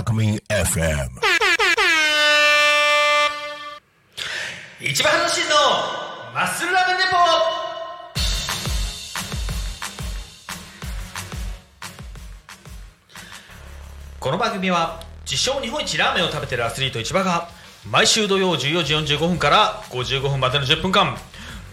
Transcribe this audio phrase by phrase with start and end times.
[0.00, 1.10] Alchemy FM.
[4.80, 5.54] 一番発信の
[6.34, 7.10] マッスルラーメンレポ。
[14.18, 17.50] この番組は自称日本一ラーメンを食べてるアスリート市場が
[17.86, 21.18] 毎週土曜14時45分から55分までの10分間。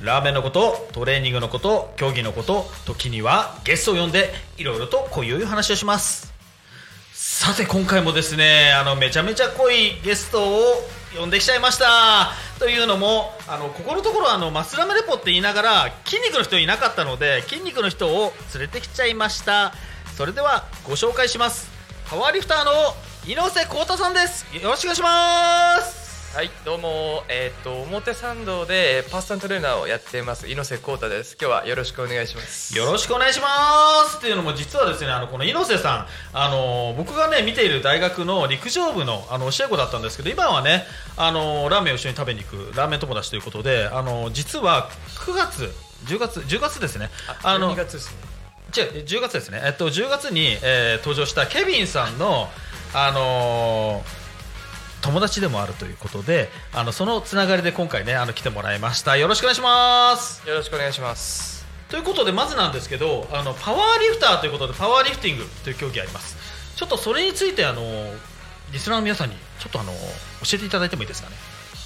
[0.00, 6.33] ラーメンのことトレーニングのこと競技のこと時にはゲストを呼んでいろいろとこういう話をします。
[7.36, 10.62] さて今回もですねあのめちゃめちゃ濃いゲストを
[11.18, 12.30] 呼んできちゃいました。
[12.60, 19.74] というのもあのここのところあのマスラムレポって言いながら筋肉の人いなかったので筋肉の人を連れてきちゃいました。
[20.16, 21.68] それではご紹介します。
[22.08, 22.70] パワーリフターの
[23.26, 24.46] 猪瀬幸太さんです。
[24.54, 26.03] よろしくお願いします。
[26.34, 31.36] はい、どうも、えっ、と、表参道でパーソナルトレーナーをやっています、猪瀬幸太です。
[31.40, 32.76] 今日はよろしくお願いします。
[32.76, 33.48] よろしくお願いしま
[34.10, 40.86] すっていうのも実はですねあのこの猪瀬さんあの僕がね見ている大学の陸上部のあの教え子だったんですけど今はね
[41.16, 44.90] あのラーメンを一緒に食べに行くラーメン友達ということであの実は
[45.24, 45.70] 9月
[46.06, 47.10] 10月10月ですね
[47.44, 48.18] あの12月ですね。
[48.76, 52.48] 違う10月ですね、えっと、10月に、えー登場したケビンさんの、
[52.92, 54.23] あのー
[55.14, 59.16] 友達でもあるということであのそのつながりで今回ねあの来てもらいました。
[59.16, 60.42] よろしくお願いします。
[60.48, 61.64] よろしくお願いします。
[61.88, 66.36] ということでまずなんですけどあのパワーリフターということでパワーリフティングという競技あります。
[66.74, 67.80] ちょっとそれについてあの
[68.72, 69.98] リスナーの皆さんにちょっとあの教
[70.54, 71.36] えていただいてもいいですかね？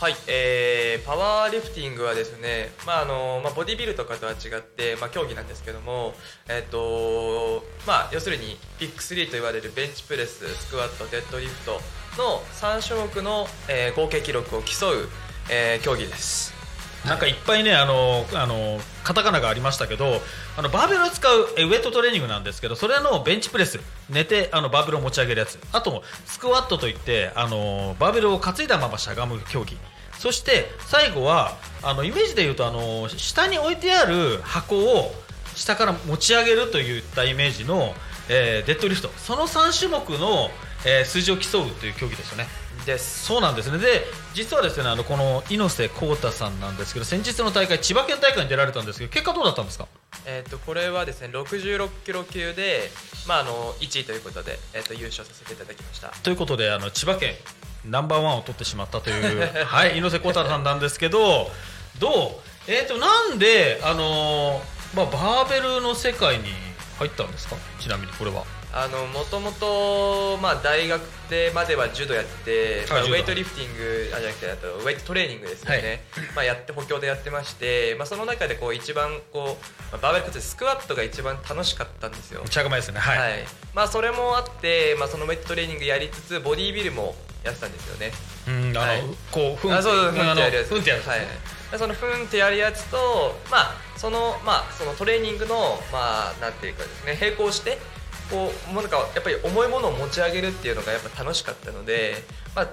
[0.00, 6.14] はい、えー、パワーリフティングはですね、まああのまあ、ボディビルとかとは違って、まあ、競技なんですけども、
[6.48, 11.72] えっ、とまあ、要するにビッグ3と言われるベンチプレス、スクワット、デッドリフト
[12.16, 15.06] の3種目の、えー合計記録を競う、
[15.50, 16.59] えー競技です。
[17.06, 20.20] なんかいっぱいねあのあのカタカナがありましたけど
[20.56, 25.58] あのバーベルを使うえウェイトトレーニングなんですけどそれのベンチプレス寝てあのバーベルを持ち上げるやつ。
[25.72, 29.78] あとスクワットといってあのバーベルを担いだまましゃがむ競技。
[30.18, 35.14] そして最後はあのイメージで言うとあの下に置いてある箱を
[35.54, 37.94] 下から持ち上げるといったイメージの、
[38.28, 39.08] えーデッドリフト。
[39.16, 40.50] その3種目の、
[40.84, 42.46] えー数字を競うという競技ですよね。
[42.84, 43.24] です。
[43.26, 43.78] そうなんですね。
[43.78, 44.04] で
[44.34, 49.86] 実はですねあのこの猪瀬幸太さんなんですけど先日の大会千葉県大会に出られたんですけど結果どうだったんですか？
[50.26, 52.90] えー、とこれはですね66キロ級で、
[53.26, 56.08] まあ、あの1位ということで、えー、と優勝させていただきました。
[56.22, 57.34] ということであの千葉県
[57.88, 61.50] ナンバーワンを取ってしまったという、 はい、猪瀬幸太さんなんですけど
[61.98, 62.70] どう？
[62.70, 66.44] えっ、となんであのーまあ、バーベルの世界に
[66.98, 67.56] 入ったんですか？
[67.80, 76.04] ちなみにこれはあのもともと、まあ、大学でまでは柔道やって、まあ、ウェイトリフティングあじゃなくてあとウェイトトレーニングですよね、
[76.36, 82.42] まあ、やって補強でやってまして、まあ、その中でこう一番こう、まあ、バーベルかつスクワットが一番楽しかったんですよ。
[82.44, 83.00] 打ち上げ前ですね。
[83.00, 83.32] はい、はい。
[83.74, 87.14] まあ、それもあって、まあ、そのウェイトトレーニングやりつつボディービルも
[87.44, 88.12] やってたんですよね。
[88.48, 89.02] うんあの、はい。
[89.32, 90.68] こうふんってやるやつ。
[90.68, 91.20] ふんってやるやつはい。
[91.70, 92.96] でそのふんってやるやつと
[93.50, 97.78] まあそのまあそのトレーニングのまあなんていうかですね並行して
[98.30, 102.14] こうなんかやっぱり重いものを持ち上げるっていうのがやっぱ楽しかったので
[102.54, 102.70] まあち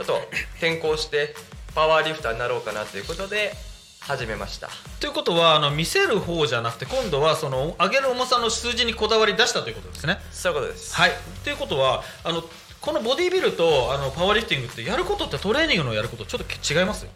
[0.00, 0.20] ょっと
[0.58, 1.34] 転校して
[1.74, 3.52] パワーリフターになろうかなということで
[4.00, 4.68] 始めました。
[5.00, 10.18] ということはあの見せる方じゃなくて今度はその上げる重さの数字にこだわり出したということですね。
[10.30, 10.94] そういうことです。
[10.94, 11.12] はい。
[11.42, 12.44] ということはあの
[12.80, 17.06] このボディービルとあのパワーリフティングってやることってトレーニングのやることちょっと違います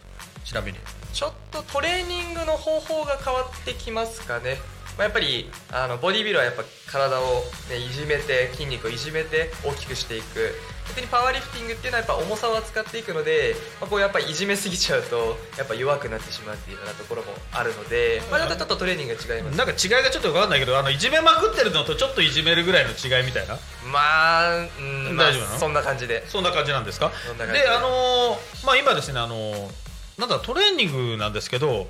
[0.45, 0.79] ちなみに。
[1.13, 4.59] ちょっとトレーニングの方法が変わってきますかね、
[5.00, 10.53] まあ、やっぱりあのボディビルはやっぱ体を、ね、いじめて筋肉をいじめて大きくしていく。
[10.88, 19.56] 逆にパワーリフティングっていうのはやっぱ重さを扱っていくので、まあ、こうやっぱいじめすぎちゃうとやっぱ弱くなってしまうっていうようなところもあるので、まあ、ちょっとトレーニングが違います。
[19.56, 23.56] なんか違いがちょっと分かんないけどあのいじめまくってるのとちょっといじめるぐらいの違いみたいな？
[23.91, 25.59] まあ、うんまあ大丈夫なの？
[25.60, 26.28] そんな感じで。
[26.28, 27.10] そんな感じなんですか？
[27.39, 27.66] で。
[27.66, 29.71] あのーまあ今ですねあのー
[30.19, 31.87] なんだトレーニングなんですけど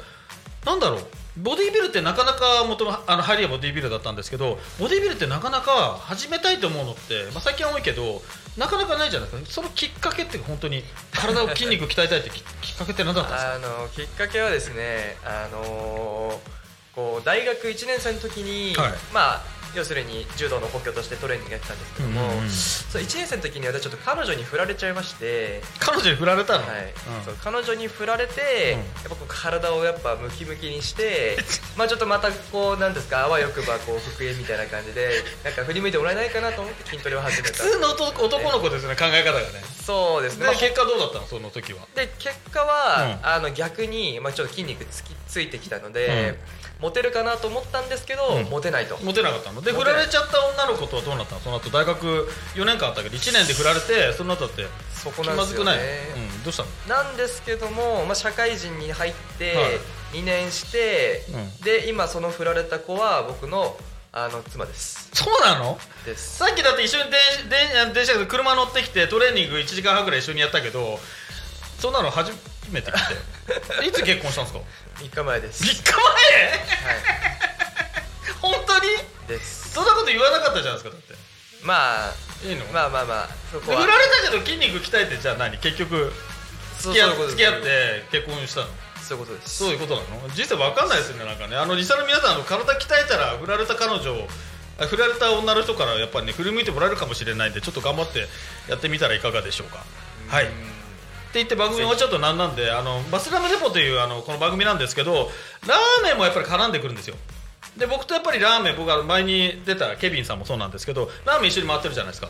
[0.64, 1.04] なんだろう
[1.36, 8.20] ボディービルってなかなか元のあの入りはボディービルだったんですけどボディービルってなかなか始めたいと思うのって、まあ、最近は多いけど
[8.56, 9.50] なかなかないじゃないですか。
[9.52, 10.82] そのきっかけって本当に
[11.12, 13.54] 体を筋肉鍛えたいってき きっかけって何だったんですか？
[13.54, 16.60] あのきっかけはですね、あのー
[16.92, 18.92] こう大学1年生の時に、はい。
[19.12, 19.42] まあ
[19.74, 22.50] 要するに柔道の補強としてトレーニングやってたんですけども、うんうんうん。
[22.50, 26.92] そう1年生の時に私ちょっと彼女に振られちゃいまして、彼女に振られたの、はい。
[27.18, 27.24] うん。
[27.24, 28.78] そう彼女に振られて、うん。
[28.78, 31.38] やっぱこう体をやっぱムキムキにして
[31.76, 37.62] まあちょっとまたこうなんですかあわよくばこう復縁みたいな感じでなんか振り向いてもらえないかなと思って筋トレを始めた。
[37.62, 39.62] 普通の男男の子ですね考え方がね。
[39.80, 41.80] そうですね、でまあ結果どうだったのその時は？
[41.96, 43.26] で結果は、うん。
[43.26, 46.38] あの逆に、まあ、ちょっと筋肉つきついてきたので、
[46.80, 48.44] モテるかなと思ったんですけど、うん。
[48.44, 48.98] モテないと。
[49.02, 49.59] モテなかったの？
[49.60, 51.40] ので振られちゃった女の子とはどうなったの？
[51.40, 55.64] その後大学4年間あったけど1年で振られてその後だってそこ気なんですよね。
[55.64, 57.02] まずくない、うん、どうしたの？
[57.04, 60.18] なんですけども、まあ、社会人に入ってはい。
[60.18, 61.64] 2年して、うん。
[61.64, 63.76] で今その振られた子は僕の
[64.12, 65.08] あの妻です。
[65.12, 65.78] そうなの？
[66.04, 66.38] です。
[66.38, 70.98] さっきだって一緒に電電電車で車乗ってきてトレーニング1時間半ぐらい一緒にやったけど
[71.78, 72.32] そんなの初
[72.72, 73.14] めて来て。
[73.86, 74.60] いつ結婚したんですか
[74.98, 75.62] ？3日前です。
[75.62, 76.00] 3日前？
[76.00, 76.10] は
[78.42, 78.88] 本当に？
[78.88, 78.96] い
[79.30, 81.14] ですそんなこと言わなかったじゃないですかだって。
[81.62, 85.58] まあいいの、まあまあまあそこ振られたけど筋肉鍛えてじゃあ何？
[85.58, 86.10] 結局
[86.78, 87.30] そう付き合そういうことです。
[87.30, 88.66] 付き合って結婚したの？
[89.00, 89.56] そういうことです。
[89.56, 90.28] そういうことなの？
[90.34, 91.56] 実際わかんないですよねなんかね。
[91.56, 94.26] あのリサの皆さんあの体鍛えたら振られた彼女を
[94.80, 98.26] あ振られた女の人からやっぱりね振り向いてもらえるかもしれないんでちょっと頑張って
[98.68, 99.84] やってみたらいかがでしょうか。
[100.28, 100.46] はい。
[100.46, 100.54] って
[101.34, 105.28] 言って番組終わっちゃうとなんなんであのバスラーメンレポというあのこの番組なんですけど
[105.68, 107.16] ラーメンもやっぱり絡んでくるんですよ
[107.76, 112.28] で僕とやっぱりラーメン僕は前に出たケビンさんもそうなんですけどラーメン一緒に回ってるじゃないですか。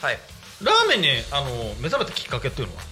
[0.00, 0.18] はい。
[0.62, 1.50] ラーメンにあの
[1.80, 2.82] 目覚めたきっかけっていうのは？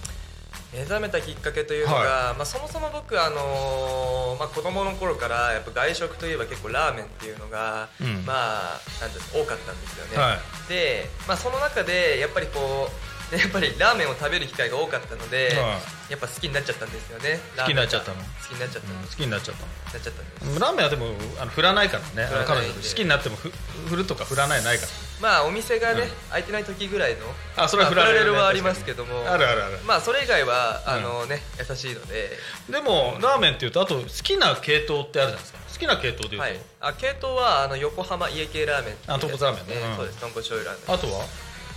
[0.75, 8.25] 目覚めたきっかけというのが、はまあ、そもそも僕、あのーまあ、子供の頃からやっぱ外食といえば結構ラーメンっていうのが、うん。
[8.27, 10.69] まあなんですか多かったんですよね、はい。
[10.69, 15.79] で、まあ、その中でやっぱりこうでやっぱりラーメンを食べる機会が多かったので、は
[16.11, 17.41] やっぱ好きになっちゃったんですよね。
[17.57, 18.17] 好きになっちゃったの。
[18.17, 19.69] 好きになっちゃった、うん好きになっちゃったの。
[19.69, 20.61] なっちゃったんです。
[20.61, 21.07] ラーメンはでも
[21.41, 22.29] あの振らないからね。
[22.29, 23.51] 好きになってもふ
[23.89, 24.89] 振るとか振らないないから。
[25.21, 26.09] まあお店がね、うん。
[26.29, 27.21] 空いてない時ぐらいの
[27.57, 29.21] あそれは振られるねはありますけども。
[29.31, 29.79] あるあるある。
[29.87, 32.31] まあそれ以外はあのね、優しいので。
[32.71, 35.59] でもラーメンっていうとあと好きな系統ってあるじゃないですか。
[35.75, 39.89] 好きな系統でいうと、はい、あ系統はあの横浜家系ラーメンあ豚骨ラーメンね。
[39.91, 40.21] うんそうです。
[40.21, 41.27] 豚骨醤油ラーメンあとは？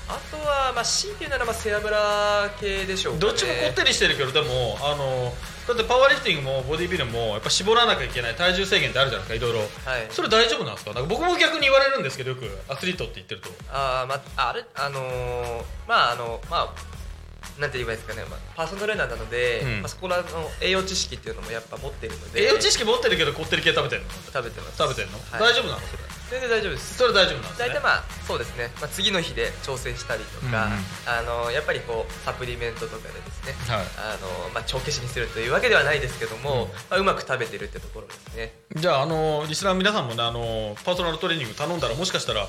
[0.09, 5.33] あとはまあ強いて言うならまあ背脂系でしょうか、ね、どっちもこってりしてるけどでもあの
[5.67, 8.35] だってパワーリフティングもボディビルもやっぱ絞らなきゃいけない。
[8.35, 9.67] 体重制限ってあるじゃないですかいろいろ。
[9.83, 10.07] はい。
[10.09, 10.93] それ大丈夫なんですか？
[10.93, 13.49] なんか僕も逆に言われるんですけどよくアスリートって言ってると。
[13.69, 19.81] あーまああれあのーまああのまあなんて言えばいいですかね、まあ、パーソナルトレーナーなので、うん。
[19.81, 20.23] まあ、そこらの
[20.61, 22.43] 栄養知識っていうのもやっぱ持ってるので。
[22.43, 24.09] 栄養知識持ってるけどこってり系食べてるの？
[24.31, 24.77] 食べてます。
[24.77, 25.41] 食べてるの、はい。
[25.41, 25.79] 大丈夫なの？
[25.79, 26.97] それ全然大丈夫です。
[26.97, 27.67] それ大丈夫なんですね。
[27.67, 31.39] 大体まあそうですね、まあ、次の日で調整したりとか、うんうん。
[31.39, 33.85] あのやっぱりこうサプリメントとかでですね、はい。
[33.97, 36.67] あのまあ、帳消しにするというわけではないですけども、うん。
[36.89, 38.53] まあ、うまく食べてるってところですね。
[38.75, 42.47] じゃああのリスナーの皆さんもねあのパーソナルトレーニング頼んだらもしかしたら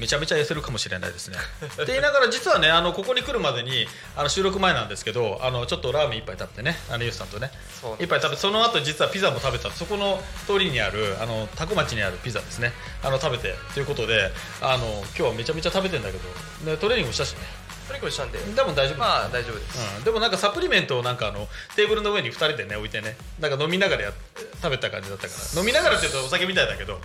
[0.00, 1.36] めちゃめちゃ痩せるかもしれないですね。
[1.60, 3.86] って言いながら実はねあのここに来るまでに
[4.16, 7.50] あの収録前なんですけどあのちょっとラーメン一杯食べてねあのユースさんとね。
[7.98, 12.72] 一杯食べてその後実はピザも食べたそこの通りにあるあのタコ町にあるピザですね。
[13.02, 14.32] あの食べてということで
[14.62, 17.38] あの今日はめちゃめちゃ食べてんだけど、ね、トレーニングもしたしね。
[17.86, 18.38] それこれしたんで。
[18.38, 24.14] 多分大丈夫まあ大丈夫です、うん、でもなんかサプリメントをなんかあのテーブルの上に2人でね置いてねなんか飲みながらやっ
[24.62, 25.60] 食べた感じだったから。
[25.60, 27.00] 飲みながらって言うとお酒みたいだけど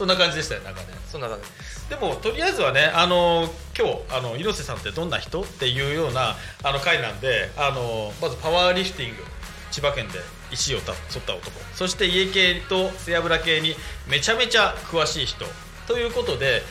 [0.00, 9.22] そんな感じでしたよなんかねそんな感じでもとりあえずはねあの今日あの猪瀬さんってどんな人っていうようなあの回なんであのまずパワーリフティング
[9.70, 10.14] 千葉県で
[10.50, 11.50] 石をた取った男。
[11.74, 13.76] そして家系と背脂系に
[14.08, 15.44] めちゃめちゃ詳しい人。
[15.86, 16.62] ということで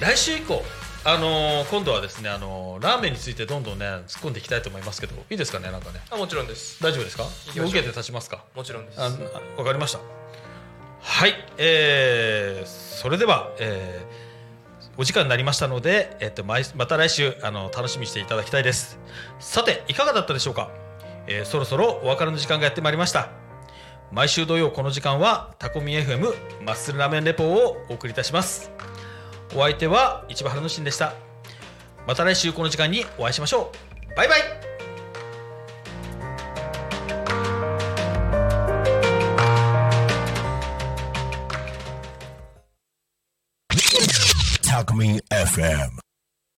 [0.00, 0.62] 来週以降
[1.04, 6.00] あの今度はですねあのラーメンについてどんどんね突っ込んでいきたいと思いますけどいいですかねなんかね。
[6.10, 6.82] あもちろんです。
[6.82, 7.26] 大丈夫ですか？
[7.54, 8.42] 受けて立ちますか？
[8.56, 8.98] もちろんです。
[8.98, 9.10] わ
[9.62, 10.21] かりました
[11.02, 14.22] はい、えー、それでは、えー
[14.98, 18.98] お時間になりましたので、えっとまた来週あの楽しみにしていただきたいです。
[19.40, 20.70] さていかがだったでしょうか、
[21.26, 23.30] えーそろそろお別れの時間がやってまいりました。
[24.12, 28.70] 毎週土曜この時間はタコミ FM マッスルラーメンレポをお送りいたします。
[29.56, 31.14] お相手は市場春之進でした。
[32.06, 33.72] また来週この時間にお会いしましょ
[34.12, 34.14] う。
[34.14, 34.61] バイバイ。